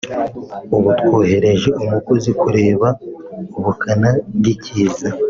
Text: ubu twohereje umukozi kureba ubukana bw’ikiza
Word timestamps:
ubu 0.75 0.89
twohereje 0.99 1.69
umukozi 1.83 2.31
kureba 2.41 2.87
ubukana 3.57 4.09
bw’ikiza 4.35 5.07